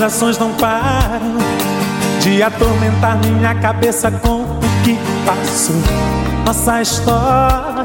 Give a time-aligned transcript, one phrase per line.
[0.00, 1.36] recordações não param
[2.22, 5.76] de atormentar minha cabeça com o que passou.
[6.46, 7.84] Nossa história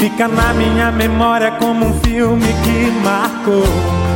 [0.00, 3.62] fica na minha memória como um filme que marcou.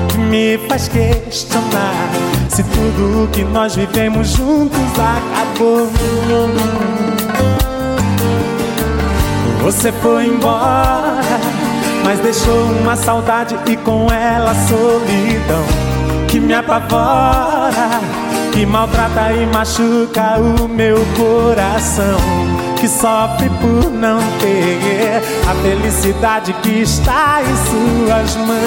[0.08, 2.10] Que me faz questionar
[2.48, 5.88] se tudo o que nós vivemos juntos acabou.
[9.62, 11.20] Você foi embora,
[12.04, 15.93] mas deixou uma saudade e com ela solidão
[16.44, 18.00] me apavora,
[18.52, 22.18] que maltrata e machuca o meu coração,
[22.78, 28.64] que sofre por não ter a felicidade que está em suas mãos.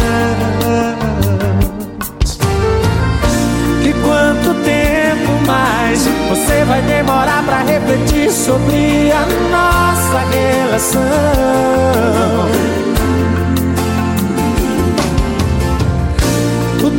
[3.83, 11.01] E quanto tempo mais você vai demorar para refletir sobre a nossa relação?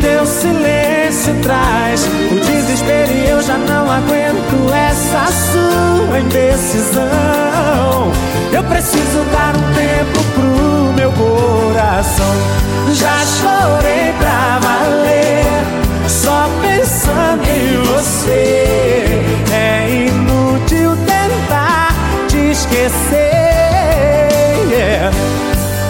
[0.00, 7.08] Teu silêncio traz o desespero e eu já não aguento essa sua indecisão.
[8.52, 12.34] Eu preciso dar um tempo pro meu coração.
[12.94, 15.44] Já chorei pra valer,
[16.08, 19.22] só pensando em você.
[19.52, 21.94] É inútil tentar
[22.28, 23.28] te esquecer.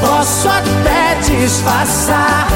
[0.01, 2.49] Posso até disfarçar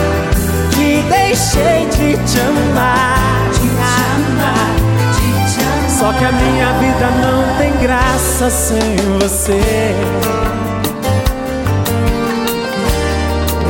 [1.13, 3.69] deixei de te amar, te
[4.17, 4.75] amar,
[5.15, 5.91] de te amar.
[5.91, 9.95] Só que a minha vida não tem graça sem você.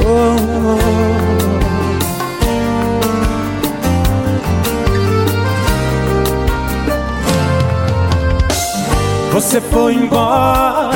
[0.04, 0.36] Oh,
[0.66, 1.03] oh.
[9.32, 10.91] Você foi embora,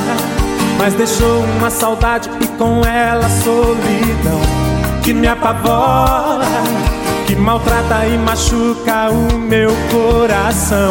[0.78, 4.65] mas deixou uma saudade e com ela solidão
[5.06, 6.44] que me apavora,
[7.28, 10.90] que maltrata e machuca o meu coração,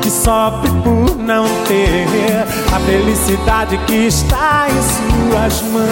[0.00, 2.06] que sofre por não ter
[2.72, 4.80] a felicidade que está em
[5.32, 5.88] suas mãos.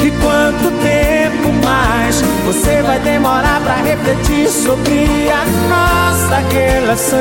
[0.00, 7.18] E quanto tempo mais você vai demorar pra refletir sobre a nossa relação?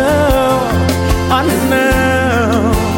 [1.32, 2.91] Oh não.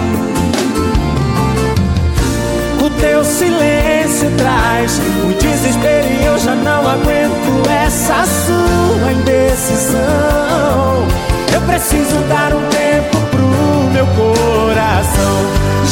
[3.00, 11.08] Teu silêncio traz o desespero e eu já não aguento essa sua indecisão.
[11.54, 13.48] Eu preciso dar um tempo pro
[13.92, 15.34] meu coração.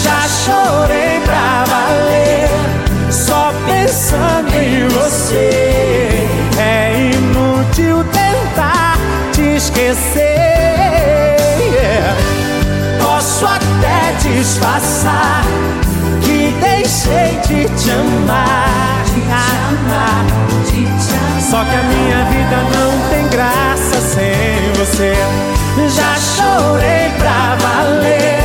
[0.03, 2.49] Já chorei pra valer,
[17.11, 20.25] deixei de te amar, de te amar,
[20.65, 21.41] de te amar.
[21.41, 25.13] Só que a minha vida não tem graça sem você.
[25.89, 28.41] Já chorei pra valer,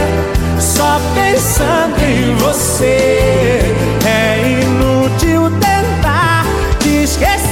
[0.58, 3.74] só pensando em você.
[4.04, 6.44] É inútil tentar
[6.80, 7.44] te esquecer.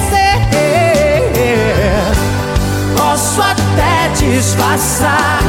[2.96, 5.40] Posso até disfarçar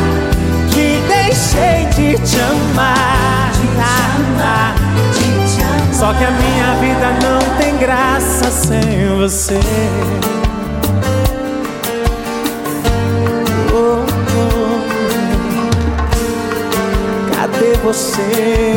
[0.71, 3.15] que deixei de te amar.
[5.95, 9.59] Só que a minha vida não tem graça sem você.
[13.73, 14.03] Oh,
[14.35, 14.81] oh.
[17.33, 18.75] Cadê você?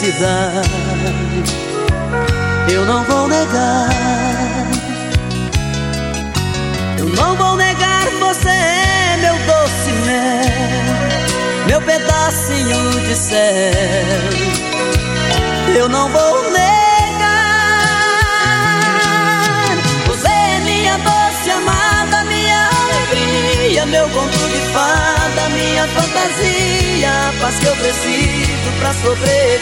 [0.00, 0.68] Felicidade.
[2.72, 3.90] Eu não vou negar.
[6.98, 13.38] Eu não vou negar, você é meu doce mel, meu pedacinho de céu.
[15.76, 16.60] Eu não vou negar.
[20.06, 26.80] Você é minha doce amada, minha alegria, meu conto de fada, minha fantasia
[27.40, 28.49] paz que eu preciso
[28.80, 29.60] pra sobreviver.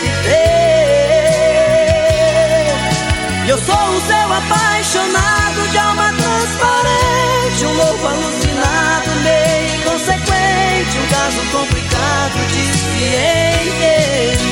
[3.48, 11.40] Eu sou o seu apaixonado de alma transparente, um louco alucinado, meio inconsequente, um caso
[11.52, 13.04] complicado de se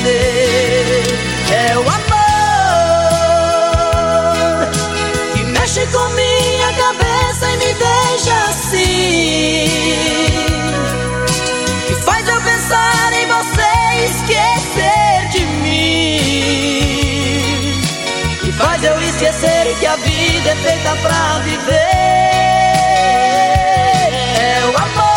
[0.02, 1.02] entender.
[1.52, 1.96] É o amor
[5.34, 9.68] que mexe com minha cabeça e me deixa assim.
[11.86, 13.65] Que faz eu pensar em você
[14.26, 16.20] esquecer de mim.
[18.40, 21.72] Que faz eu esquecer que a vida é feita pra viver.
[24.38, 25.15] É o amor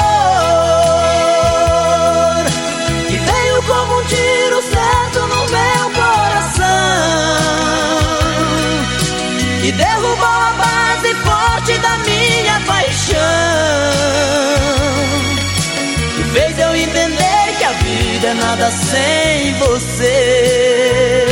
[18.50, 21.26] nada sem você.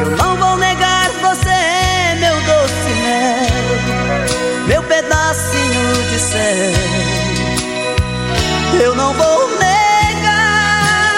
[0.00, 3.68] Eu não vou negar você, é meu doce mel,
[4.68, 6.72] meu pedacinho de céu.
[8.82, 11.12] Eu não vou negar.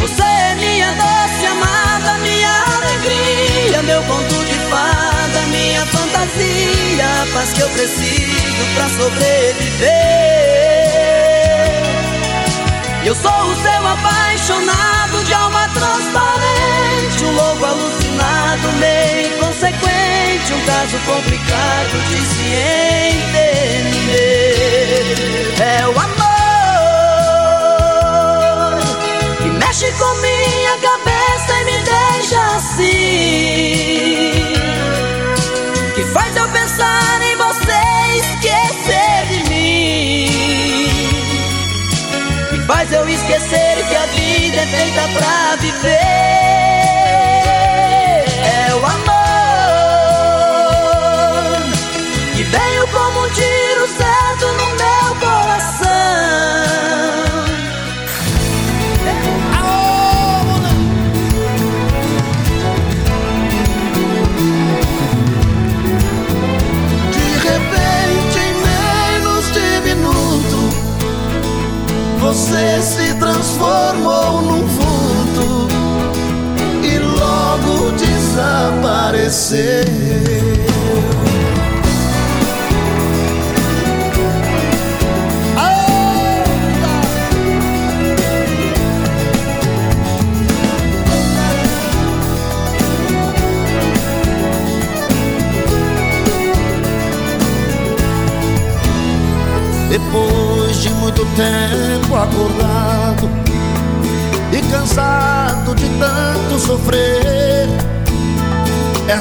[0.00, 7.50] Você é minha doce amada, minha alegria, meu conto de fada, minha fantasia, a paz
[7.54, 10.27] que eu preciso pra sobreviver.
[13.08, 20.98] Eu sou o seu apaixonado de alma transparente, um louco alucinado, meio inconsequente, um caso
[21.06, 22.44] complicado de se
[24.04, 24.34] entender.
[25.58, 26.08] É o amor
[29.38, 32.92] que mexe com minha cabeça e me deixa assim.
[35.94, 37.27] Que faz eu pensar em
[42.68, 46.37] Faz eu esquecer que a vida é feita pra viver.
[72.48, 75.68] Você se transformou num vulto
[76.82, 79.58] e logo desapareceu.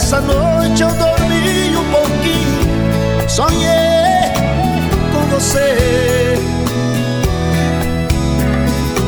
[0.08, 4.32] Essa noite eu dormi um pouquinho, sonhei
[5.12, 6.40] com você.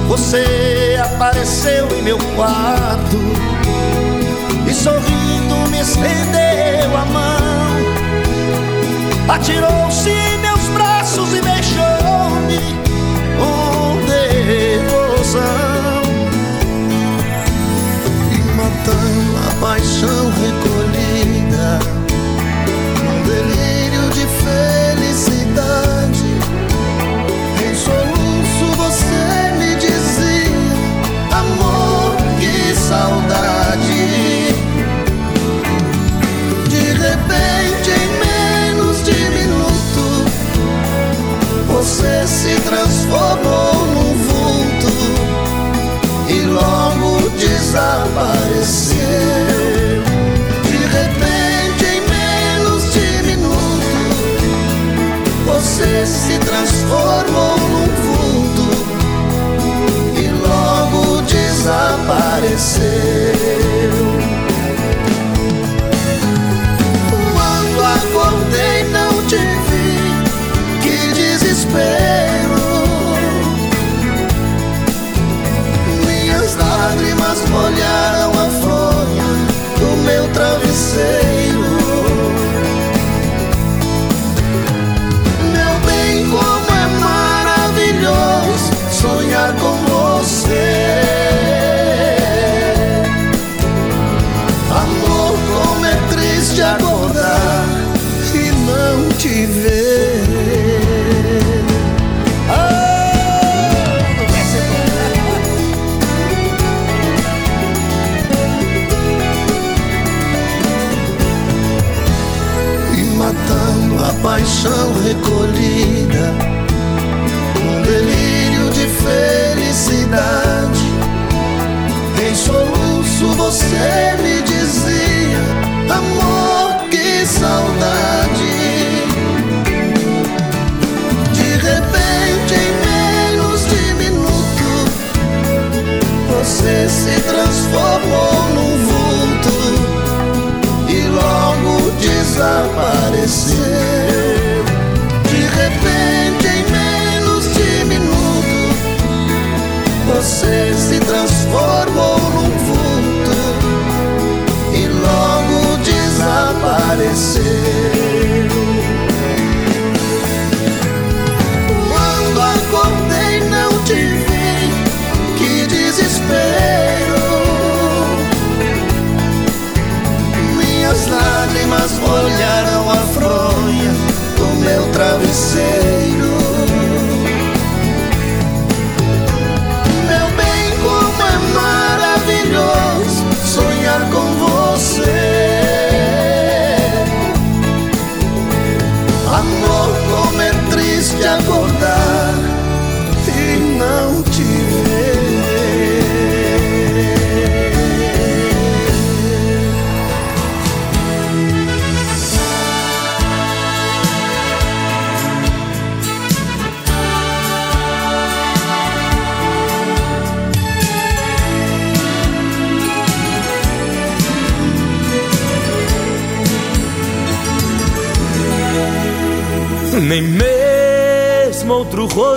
[0.10, 3.18] Você apareceu em meu quarto
[4.68, 7.80] e sorrindo me estendeu a mão.
[9.34, 10.12] Atirou-se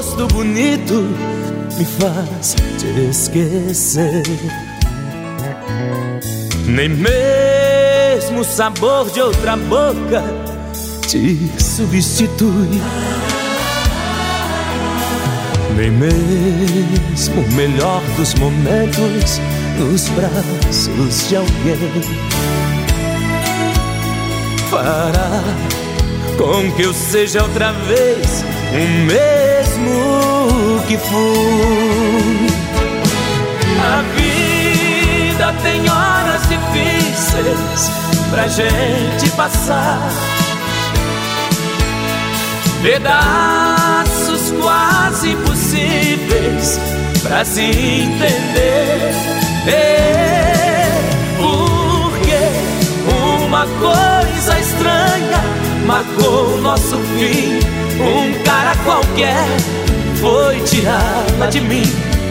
[0.02, 0.94] rosto bonito
[1.78, 4.24] me faz te esquecer.
[6.66, 10.24] Nem mesmo o sabor de outra boca
[11.06, 12.82] te substitui.
[15.76, 19.40] Nem mesmo o melhor dos momentos
[19.78, 22.02] nos braços de alguém
[24.68, 25.42] fará
[26.36, 32.46] com que eu seja outra vez o mesmo que fui.
[33.80, 37.90] A vida tem horas difíceis
[38.30, 40.10] pra gente passar,
[42.82, 46.80] pedaços quase impossíveis
[47.22, 49.12] pra se entender.
[51.36, 52.40] Porque
[53.44, 55.31] uma coisa estranha
[55.92, 57.58] marcou nosso fim.
[58.00, 59.46] Um cara qualquer
[60.16, 61.82] foi tirá-la de mim.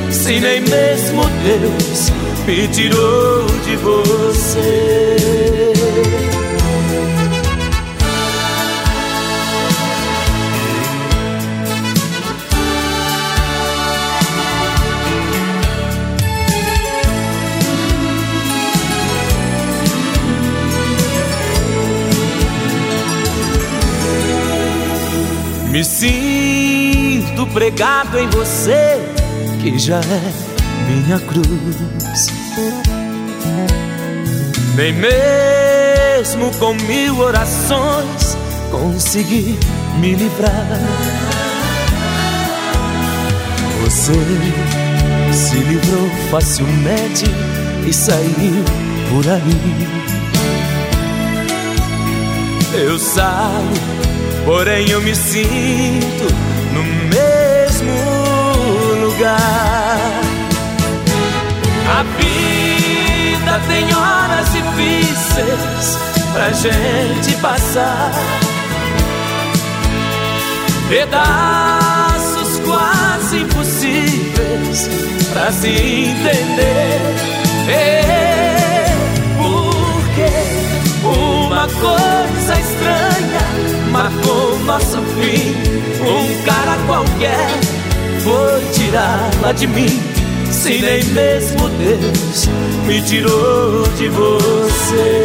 [0.09, 2.11] Se nem mesmo Deus
[2.47, 5.40] me tirou de você.
[25.81, 29.01] Me sinto pregado em você,
[29.63, 30.31] que já é
[30.87, 32.27] minha cruz.
[34.75, 38.37] Nem mesmo com mil orações
[38.69, 39.57] consegui
[39.99, 40.79] me livrar.
[43.83, 44.13] Você
[45.33, 47.25] se livrou facilmente
[47.87, 48.63] e saiu
[49.09, 50.10] por aí.
[52.73, 53.91] Eu saio
[54.45, 56.25] Porém eu me sinto
[56.73, 57.93] no mesmo
[59.05, 60.21] lugar.
[61.87, 65.97] A vida tem horas difíceis
[66.33, 68.11] pra gente passar.
[70.89, 74.89] Pedaços quase impossíveis
[75.31, 76.99] pra se entender.
[77.69, 78.10] É
[84.11, 85.53] marcou nosso fim.
[86.01, 87.49] Um cara qualquer
[88.19, 90.01] foi tirá-la de mim.
[90.49, 92.49] Se nem mesmo Deus
[92.85, 95.23] me tirou de você.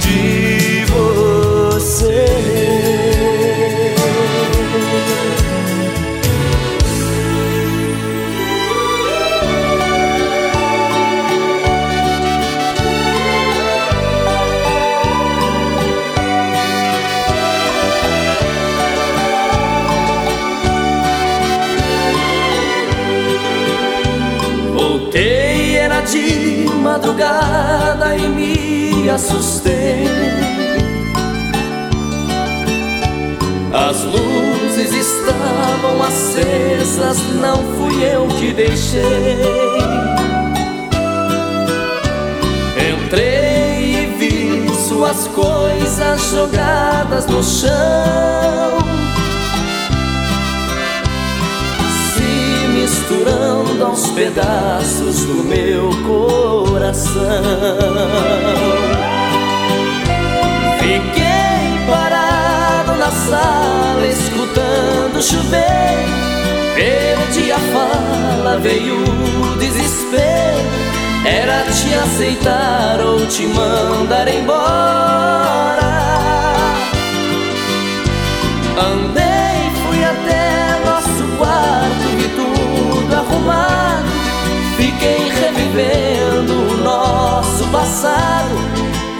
[0.00, 2.67] De você.
[26.78, 30.06] madrugada e me assustei.
[33.72, 39.38] As luzes estavam acesas, não fui eu que deixei.
[42.90, 49.07] Entrei e vi suas coisas jogadas no chão.
[53.08, 57.14] Misturando aos pedaços do meu coração.
[60.78, 66.04] Fiquei parado na sala, escutando chover.
[66.74, 70.68] Perdi a fala, veio o desespero.
[71.24, 75.78] Era te aceitar ou te mandar embora.
[78.76, 79.27] Andei,
[85.68, 88.54] revivendo o nosso passado,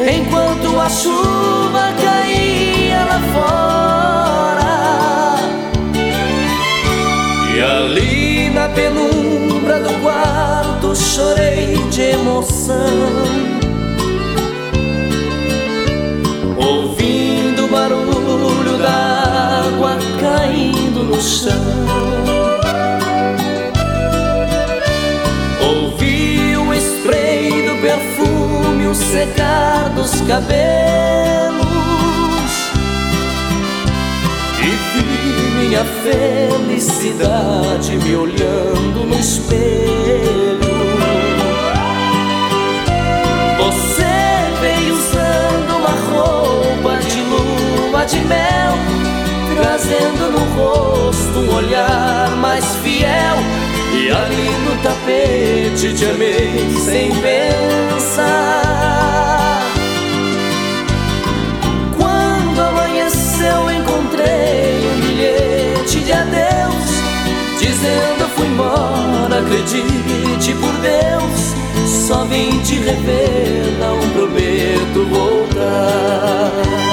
[0.01, 4.69] enquanto a chuva caía lá fora.
[7.55, 12.77] E ali na penumbra do quarto chorei de emoção.
[16.57, 22.08] Ouvindo o barulho da água caindo no chão.
[29.19, 31.59] Secar dos cabelos.
[34.61, 35.03] E vi
[35.59, 40.61] minha felicidade me olhando no espelho.
[43.59, 44.15] Você
[44.61, 48.75] veio usando uma roupa de lua de mel,
[49.57, 53.37] trazendo no rosto um olhar mais fiel.
[54.09, 58.25] E ali no tapete te amei sem pensar.
[61.95, 66.89] Quando amanheceu, encontrei um bilhete de adeus,
[67.61, 71.55] dizendo fui embora, acredite por Deus.
[72.07, 76.88] Só vim te rever, não prometo voltar.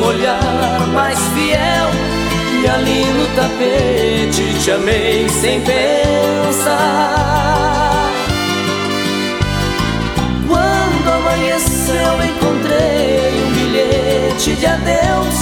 [0.00, 1.90] Um olhar mais fiel.
[2.62, 6.78] E ali no tapete te amei sem pensar.
[10.46, 15.34] Quando amanheceu, encontrei um bilhete de adeus,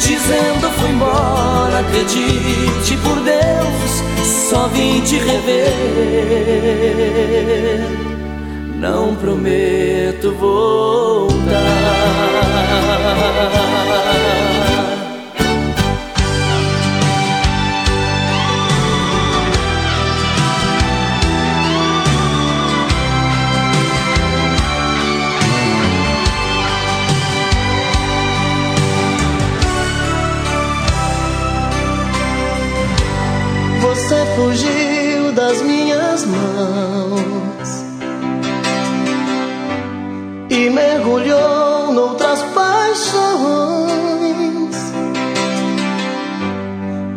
[0.00, 5.74] dizendo fui embora, acredite por Deus, só vim te rever.
[8.80, 12.47] Não prometo voltar.
[42.08, 43.98] Noutras paixões.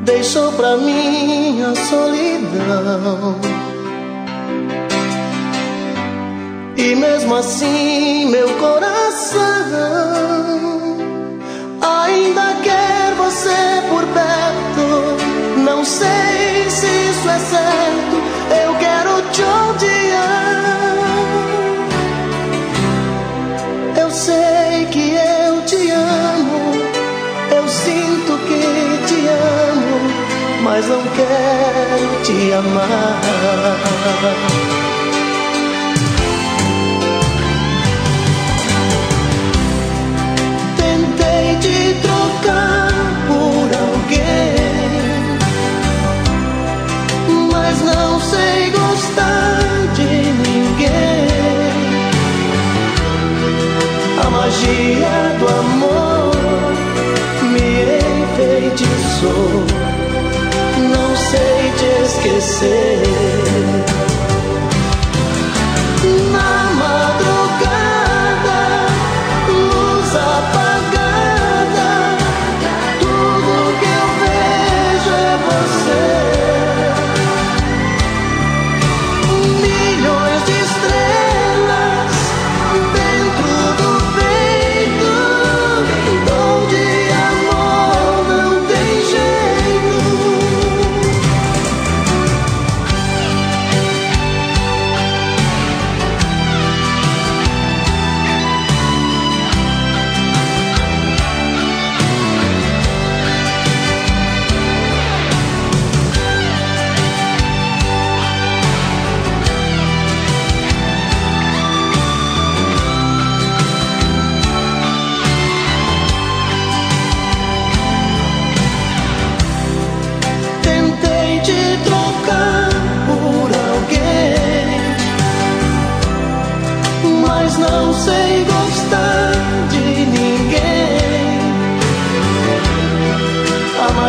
[0.04, 3.40] Deixou pra mim a solidão.
[6.76, 10.31] E mesmo assim, meu coração
[49.94, 51.28] de ninguém.
[54.24, 56.32] A magia do amor
[57.52, 57.70] me
[58.24, 59.71] enfeitiçou, não sei te
[62.22, 63.81] esquecer.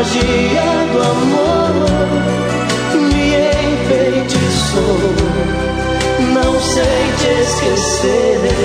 [0.03, 1.75] Magia do amor
[2.99, 3.27] me
[3.73, 5.01] enfeitiçou.
[6.35, 8.62] Não sei te esquecer.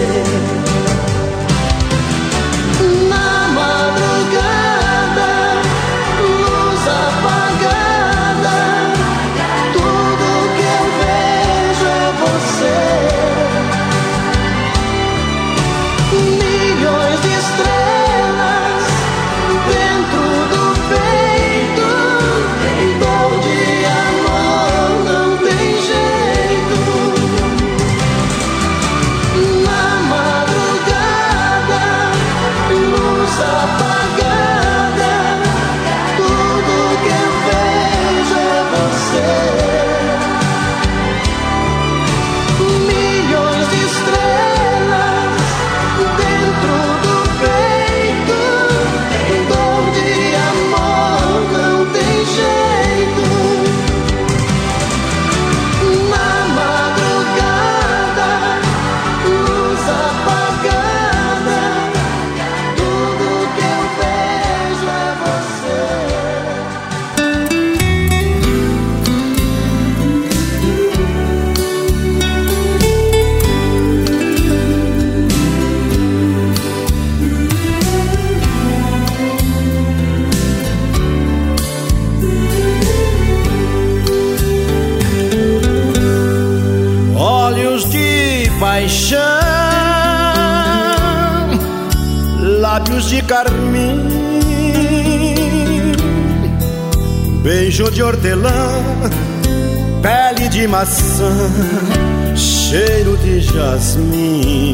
[100.97, 104.73] Maçã, cheiro de jasmim,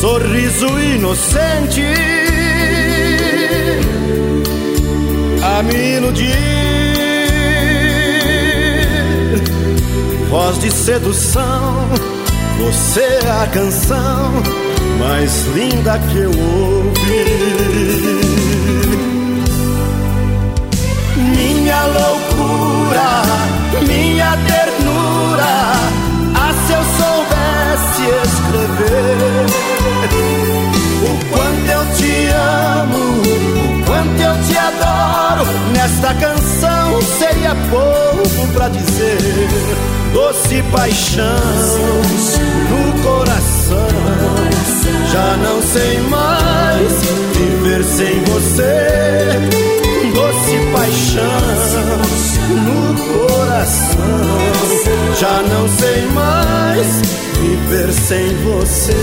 [0.00, 1.84] sorriso inocente
[5.42, 6.34] a me iludir,
[10.28, 11.88] voz de sedução,
[12.58, 14.32] você é a canção
[14.98, 16.88] mais linda que eu ouvi.
[21.16, 25.72] Minha loucura, minha ternura,
[26.34, 29.46] ah, se eu soubesse escrever
[31.02, 32.14] o quanto eu te
[32.80, 39.48] amo, o quanto eu te adoro, nesta canção seria pouco pra dizer
[40.12, 41.24] doce paixão
[42.70, 43.88] no coração.
[45.12, 46.92] Já não sei mais
[47.34, 49.32] viver sem você.
[50.14, 51.57] Doce paixão
[55.98, 57.02] sei mais
[57.40, 58.94] viver sem você.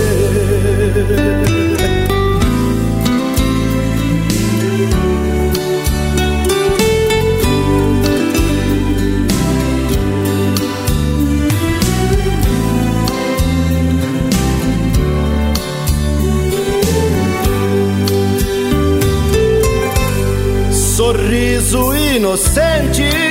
[20.96, 23.25] sorriso inocente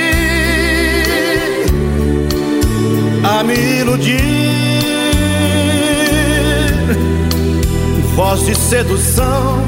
[8.46, 9.60] de sedução,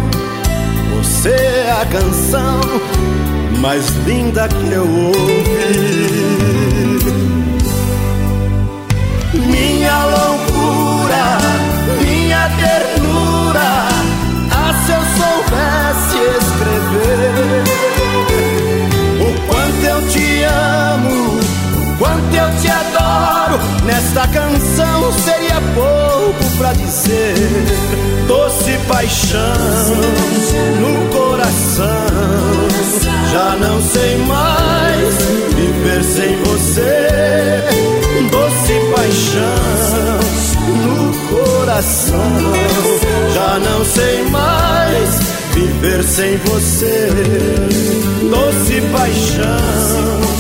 [0.97, 2.61] você é a canção
[3.61, 5.19] mais linda que eu ouvi.
[9.35, 11.39] Minha loucura,
[12.01, 13.89] minha ternura,
[14.53, 17.69] ah, se eu soubesse escrever
[19.89, 21.41] eu te amo,
[21.99, 23.59] quanto eu te adoro.
[23.85, 27.35] Nesta canção seria pouco pra dizer.
[28.99, 29.39] Paixão
[30.81, 31.85] no coração.
[33.31, 35.15] Já não sei mais
[35.55, 37.07] viver sem você.
[38.29, 40.19] Doce paixão
[40.85, 42.43] no coração.
[43.33, 45.21] Já não sei mais
[45.55, 47.09] viver sem você.
[48.29, 50.38] Doce paixão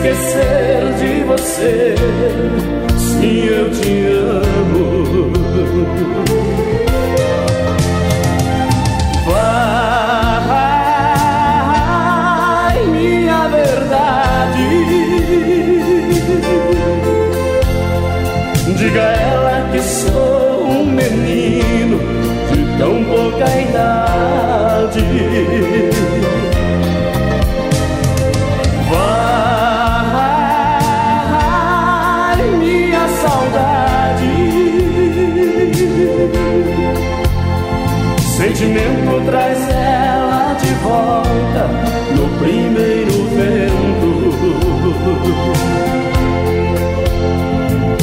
[0.00, 1.94] esquecer de você.
[2.96, 4.49] Se eu te amo.
[38.60, 41.66] sentimento traz ela de volta
[42.14, 44.10] no primeiro vento.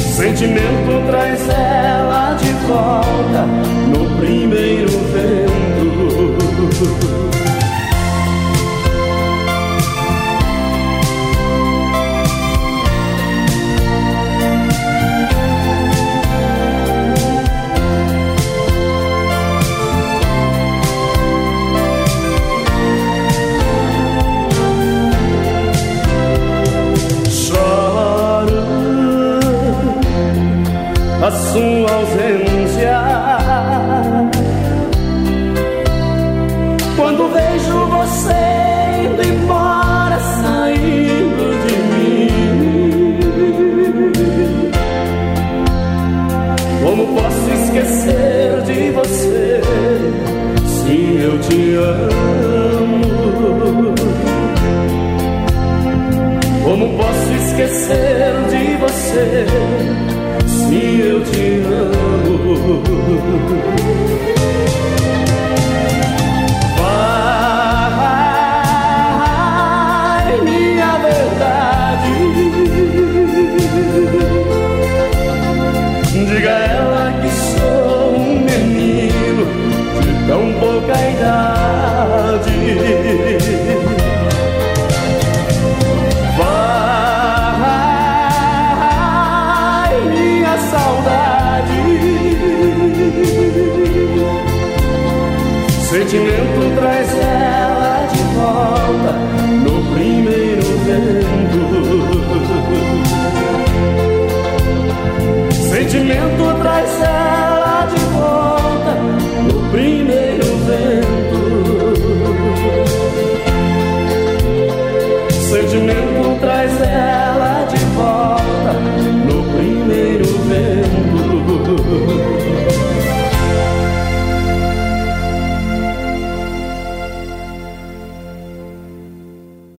[0.00, 3.46] Sentimento traz ela de volta
[3.86, 5.68] no primeiro vento.